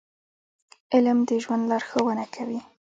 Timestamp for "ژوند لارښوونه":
1.43-2.25